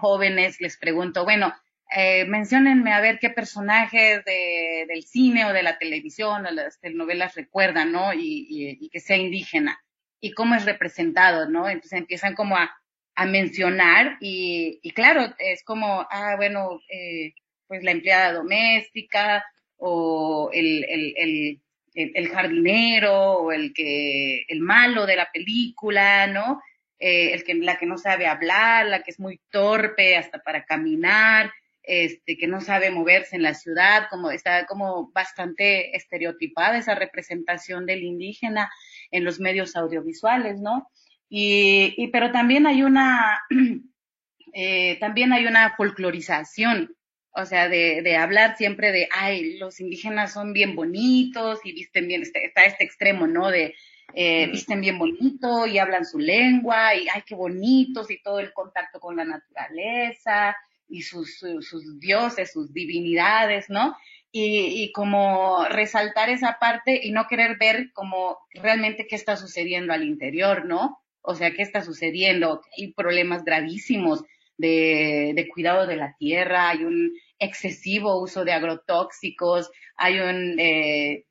[0.00, 1.54] jóvenes, les pregunto, bueno,
[1.96, 6.80] eh, menciónenme a ver qué personajes de, del cine o de la televisión o las
[6.80, 8.12] telenovelas recuerdan, ¿no?
[8.12, 9.80] Y, y, que sea indígena
[10.20, 11.68] y cómo es representado, ¿no?
[11.68, 12.76] Entonces empiezan como a,
[13.14, 17.34] a mencionar y, y, claro, es como, ah, bueno, eh,
[17.68, 19.44] pues la empleada doméstica
[19.76, 21.60] o el, el, el,
[21.94, 26.60] el, jardinero o el que, el malo de la película, ¿no?
[26.98, 30.64] Eh, el que, la que no sabe hablar, la que es muy torpe hasta para
[30.64, 31.52] caminar,
[31.86, 37.84] este, que no sabe moverse en la ciudad, como está como bastante estereotipada esa representación
[37.84, 38.70] del indígena
[39.10, 40.88] en los medios audiovisuales, ¿no?
[41.28, 43.42] Y, y pero también hay una,
[44.54, 46.96] eh, también hay una folclorización,
[47.32, 52.08] o sea, de, de hablar siempre de, ay, los indígenas son bien bonitos y visten
[52.08, 53.50] bien, este, está este extremo, ¿no?
[53.50, 53.74] De,
[54.14, 58.52] eh, visten bien bonito y hablan su lengua y ay, qué bonitos y todo el
[58.52, 60.56] contacto con la naturaleza
[60.88, 63.96] y sus, sus dioses, sus divinidades, ¿no?
[64.30, 69.92] Y, y, como resaltar esa parte y no querer ver como realmente qué está sucediendo
[69.92, 70.98] al interior, ¿no?
[71.22, 72.60] O sea, qué está sucediendo.
[72.76, 74.24] Hay problemas gravísimos
[74.56, 81.24] de, de cuidado de la tierra, hay un excesivo uso de agrotóxicos, hay un eh,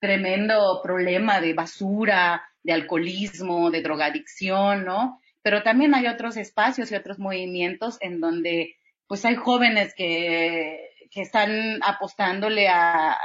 [0.00, 5.20] tremendo problema de basura, de alcoholismo, de drogadicción, ¿no?
[5.42, 8.76] Pero también hay otros espacios y otros movimientos en donde
[9.06, 13.16] pues hay jóvenes que, que están apostándole a, a,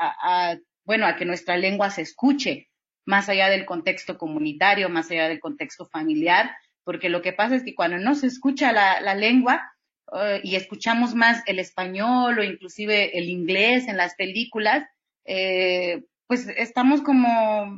[0.00, 2.68] a, bueno, a que nuestra lengua se escuche,
[3.04, 6.50] más allá del contexto comunitario, más allá del contexto familiar,
[6.84, 9.72] porque lo que pasa es que cuando no se escucha la, la lengua
[10.12, 14.88] uh, y escuchamos más el español o inclusive el inglés en las películas,
[15.24, 17.76] eh, pues estamos como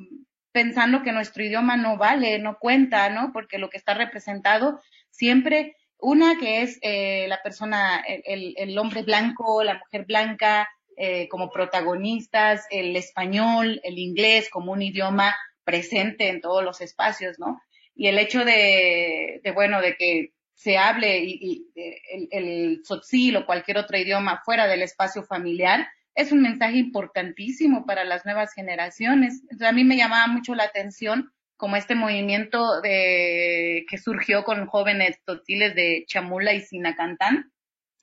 [0.53, 3.33] pensando que nuestro idioma no vale, no cuenta, ¿no?
[3.33, 4.81] Porque lo que está representado
[5.11, 11.29] siempre una que es eh, la persona, el, el, hombre blanco, la mujer blanca eh,
[11.29, 17.61] como protagonistas, el español, el inglés como un idioma presente en todos los espacios, ¿no?
[17.95, 21.67] Y el hecho de, de bueno, de que se hable y, y
[22.11, 28.05] el, el o cualquier otro idioma fuera del espacio familiar, es un mensaje importantísimo para
[28.05, 29.43] las nuevas generaciones.
[29.61, 35.19] A mí me llamaba mucho la atención como este movimiento de, que surgió con jóvenes
[35.27, 37.53] totziles de Chamula y Sinacantán,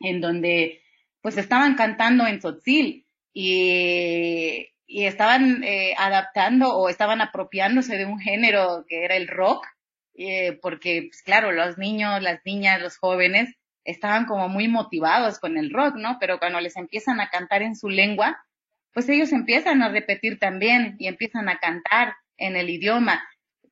[0.01, 0.81] en donde
[1.21, 8.19] pues estaban cantando en tzotzil y, y estaban eh, adaptando o estaban apropiándose de un
[8.19, 9.65] género que era el rock,
[10.15, 15.57] eh, porque pues, claro, los niños, las niñas, los jóvenes estaban como muy motivados con
[15.57, 16.17] el rock, ¿no?
[16.19, 18.37] Pero cuando les empiezan a cantar en su lengua,
[18.93, 23.23] pues ellos empiezan a repetir también y empiezan a cantar en el idioma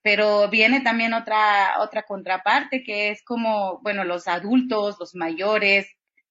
[0.03, 5.87] pero viene también otra, otra contraparte que es como, bueno, los adultos, los mayores,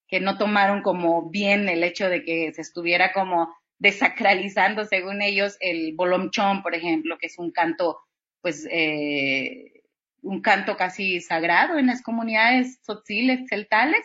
[0.07, 3.49] que no tomaron como bien el hecho de que se estuviera como
[3.79, 7.99] desacralizando, según ellos, el bolomchón, por ejemplo, que es un canto,
[8.43, 9.83] pues, eh,
[10.21, 14.05] un canto casi sagrado en las comunidades tzotziles, celtales,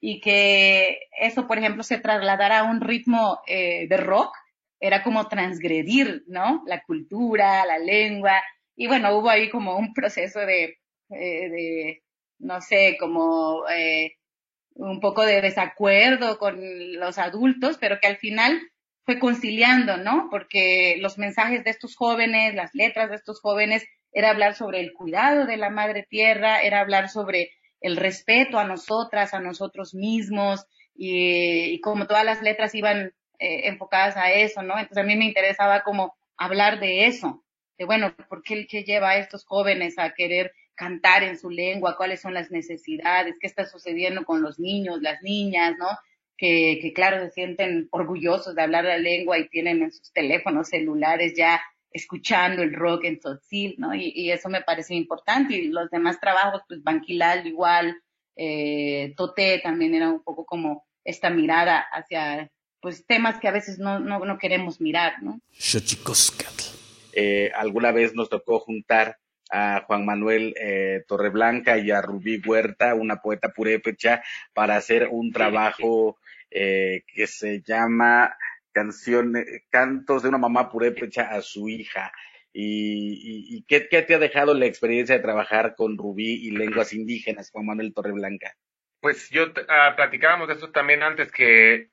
[0.00, 4.32] y que eso, por ejemplo, se trasladara a un ritmo eh, de rock,
[4.80, 6.62] era como transgredir, ¿no?
[6.66, 8.40] La cultura, la lengua,
[8.78, 10.78] y bueno, hubo ahí como un proceso de,
[11.10, 12.02] eh, de
[12.38, 14.12] no sé, como eh,
[14.74, 16.56] un poco de desacuerdo con
[16.94, 18.60] los adultos, pero que al final
[19.04, 20.28] fue conciliando, ¿no?
[20.30, 24.92] Porque los mensajes de estos jóvenes, las letras de estos jóvenes, era hablar sobre el
[24.92, 27.50] cuidado de la madre tierra, era hablar sobre
[27.80, 33.68] el respeto a nosotras, a nosotros mismos, y, y como todas las letras iban eh,
[33.68, 34.78] enfocadas a eso, ¿no?
[34.78, 37.44] Entonces a mí me interesaba como hablar de eso,
[37.78, 41.96] de bueno, ¿por qué, qué lleva a estos jóvenes a querer cantar en su lengua?
[41.96, 43.36] ¿Cuáles son las necesidades?
[43.40, 45.88] ¿Qué está sucediendo con los niños, las niñas, no?
[46.36, 50.68] Que, que claro, se sienten orgullosos de hablar la lengua y tienen en sus teléfonos
[50.68, 51.60] celulares ya
[51.90, 53.94] escuchando el rock en Tzotzil, ¿no?
[53.94, 55.54] Y, y, eso me parece importante.
[55.54, 57.96] Y los demás trabajos, pues Banquilal igual,
[58.36, 62.50] eh, Toté también era un poco como esta mirada hacia
[62.80, 65.40] pues temas que a veces no, no, no queremos mirar, ¿no?
[67.12, 69.18] Eh, alguna vez nos tocó juntar
[69.50, 75.32] a Juan Manuel eh, Torreblanca y a Rubí Huerta, una poeta purépecha, para hacer un
[75.32, 76.18] trabajo
[76.50, 78.36] eh, que se llama
[78.72, 82.12] Canciones, Cantos de una mamá purépecha a su hija.
[82.52, 86.50] ¿Y, y, y ¿qué, qué, te ha dejado la experiencia de trabajar con Rubí y
[86.50, 88.54] lenguas indígenas, Juan Manuel Torreblanca?
[89.00, 91.90] Pues yo uh, platicábamos de eso también antes, que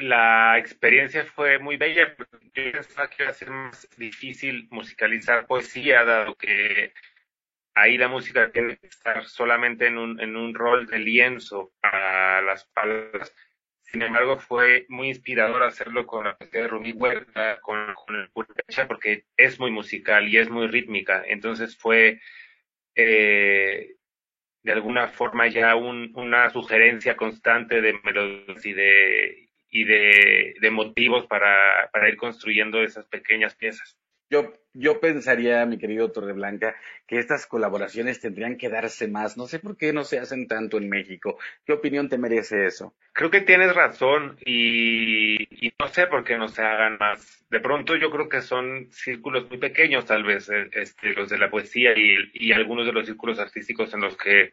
[0.00, 2.16] la experiencia fue muy bella.
[2.54, 6.92] Yo pensaba que iba a ser más difícil musicalizar poesía, dado que
[7.74, 12.42] ahí la música tiene que estar solamente en un, en un rol de lienzo para
[12.42, 13.34] las palabras.
[13.82, 18.30] Sin embargo, fue muy inspirador hacerlo con la poesía de Rubí Huerta, con, con el
[18.30, 21.22] Purepecha, porque es muy musical y es muy rítmica.
[21.26, 22.20] Entonces fue,
[22.94, 23.94] eh,
[24.62, 30.70] de alguna forma ya un, una sugerencia constante de melodías y de, y de, de
[30.70, 33.96] motivos para, para ir construyendo esas pequeñas piezas.
[34.30, 39.38] Yo, yo pensaría, mi querido Torreblanca, que estas colaboraciones tendrían que darse más.
[39.38, 41.38] No sé por qué no se hacen tanto en México.
[41.64, 42.94] ¿Qué opinión te merece eso?
[43.14, 47.46] Creo que tienes razón y, y no sé por qué no se hagan más.
[47.48, 51.38] De pronto yo creo que son círculos muy pequeños tal vez, eh, este, los de
[51.38, 54.52] la poesía y, y algunos de los círculos artísticos en los que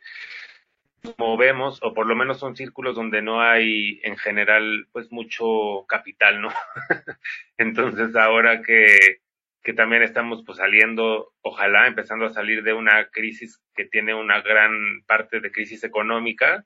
[1.17, 6.41] movemos, o por lo menos son círculos donde no hay en general pues mucho capital,
[6.41, 6.49] ¿no?
[7.57, 9.19] Entonces ahora que
[9.65, 14.41] que también estamos pues saliendo, ojalá empezando a salir de una crisis que tiene una
[14.41, 16.63] gran parte de crisis económica,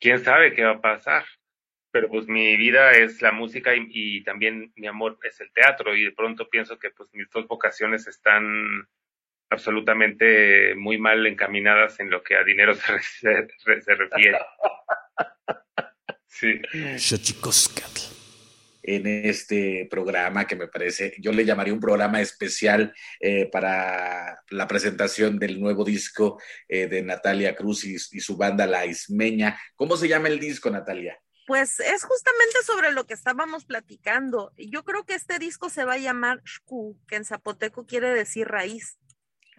[0.00, 1.26] quién sabe qué va a pasar.
[1.92, 5.94] Pero pues mi vida es la música y, y también mi amor es el teatro
[5.94, 8.88] y de pronto pienso que pues mis dos vocaciones están
[9.50, 14.38] absolutamente muy mal encaminadas en lo que a dinero se, se, se refiere.
[16.26, 16.60] Sí.
[18.82, 24.66] en este programa que me parece, yo le llamaría un programa especial eh, para la
[24.66, 29.60] presentación del nuevo disco eh, de Natalia Cruz y, y, su banda La Ismeña.
[29.74, 31.20] ¿Cómo se llama el disco, Natalia?
[31.46, 34.52] Pues es justamente sobre lo que estábamos platicando.
[34.56, 38.46] Yo creo que este disco se va a llamar Shku, que en zapoteco quiere decir
[38.48, 38.98] raíz,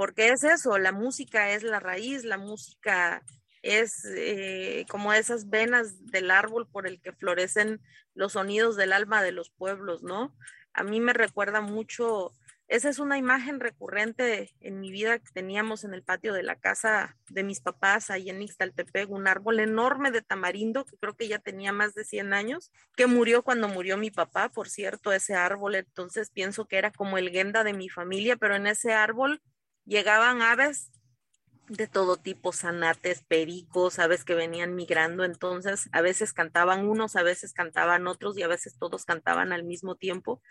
[0.02, 3.24] porque es eso, la música es la raíz, la música
[3.62, 7.80] es eh, como esas venas del árbol por el que florecen
[8.16, 10.36] los sonidos del alma de los pueblos, ¿no?
[10.74, 12.32] A mí me recuerda mucho,
[12.68, 16.56] esa es una imagen recurrente en mi vida que teníamos en el patio de la
[16.56, 21.28] casa de mis papás, ahí en Ixtaltepec, un árbol enorme de tamarindo que creo que
[21.28, 25.36] ya tenía más de 100 años, que murió cuando murió mi papá, por cierto, ese
[25.36, 29.44] árbol, entonces pienso que era como el guenda de mi familia, pero en ese árbol
[29.86, 30.92] llegaban aves
[31.68, 37.24] de todo tipo, zanates, pericos, aves que venían migrando, entonces a veces cantaban unos, a
[37.24, 40.42] veces cantaban otros y a veces todos cantaban al mismo tiempo.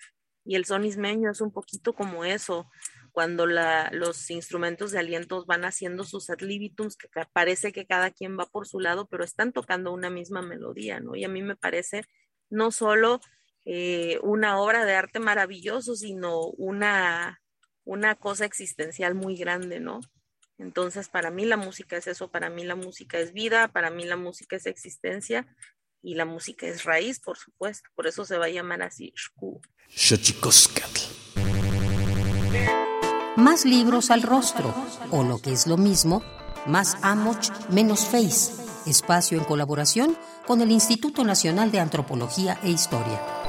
[0.45, 2.71] Y el son ismeño es un poquito como eso,
[3.13, 8.39] cuando los instrumentos de alientos van haciendo sus ad libitums, que parece que cada quien
[8.39, 11.17] va por su lado, pero están tocando una misma melodía, ¿no?
[11.17, 12.05] Y a mí me parece
[12.49, 13.21] no solo
[13.65, 17.41] eh, una obra de arte maravilloso, sino una,
[17.91, 19.99] una cosa existencial muy grande, ¿no?
[20.59, 24.05] Entonces, para mí la música es eso, para mí la música es vida, para mí
[24.05, 25.49] la música es existencia
[26.01, 27.91] y la música es raíz, por supuesto.
[27.97, 29.61] Por eso se va a llamar así Shku.
[33.37, 34.73] Más libros al rostro,
[35.11, 36.23] o lo que es lo mismo,
[36.67, 38.53] más Amoch, menos Face.
[38.87, 40.17] Espacio en colaboración
[40.47, 43.40] con el Instituto Nacional de Antropología e Historia.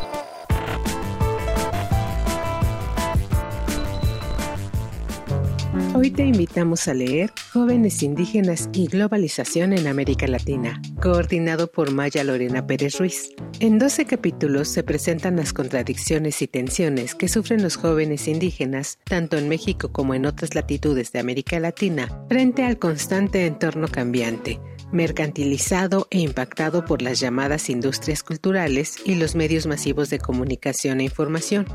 [5.93, 12.23] Hoy te invitamos a leer Jóvenes Indígenas y Globalización en América Latina, coordinado por Maya
[12.23, 13.31] Lorena Pérez Ruiz.
[13.59, 19.37] En 12 capítulos se presentan las contradicciones y tensiones que sufren los jóvenes indígenas, tanto
[19.37, 24.61] en México como en otras latitudes de América Latina, frente al constante entorno cambiante,
[24.93, 31.03] mercantilizado e impactado por las llamadas industrias culturales y los medios masivos de comunicación e
[31.03, 31.65] información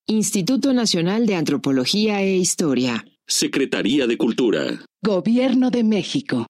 [0.07, 3.03] Instituto Nacional de Antropología e Historia.
[3.26, 4.84] Secretaría de Cultura.
[5.02, 6.46] Gobierno de México.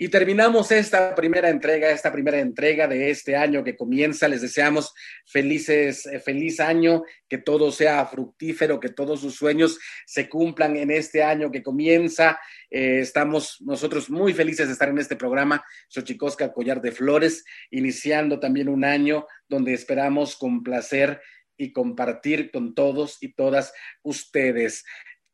[0.00, 4.28] Y terminamos esta primera entrega, esta primera entrega de este año que comienza.
[4.28, 4.92] Les deseamos
[5.26, 10.92] felices, eh, feliz año, que todo sea fructífero, que todos sus sueños se cumplan en
[10.92, 12.38] este año que comienza.
[12.70, 18.38] Eh, estamos nosotros muy felices de estar en este programa, Xochicosca Collar de Flores, iniciando
[18.38, 21.20] también un año donde esperamos con placer
[21.58, 23.72] y compartir con todos y todas
[24.02, 24.84] ustedes.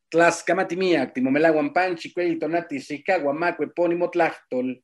[0.09, 4.83] Tlascamatimía, Timomela Guampanchi, Cueltonati, Sicagua, Macuepónimo, Tlachtol.